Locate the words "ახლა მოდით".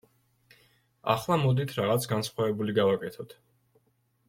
1.15-1.75